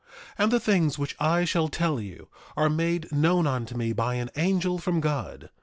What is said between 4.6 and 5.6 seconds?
from God.